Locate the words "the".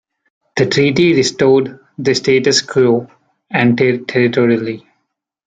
0.55-0.65, 1.99-2.15